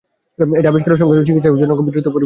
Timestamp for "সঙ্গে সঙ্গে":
1.01-1.27